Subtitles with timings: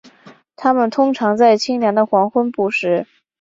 [0.55, 3.05] 它们通常在清凉的黄昏捕食。